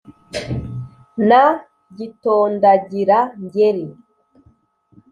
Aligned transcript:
na 1.29 1.43
gitondagira-ngeri. 1.97 3.87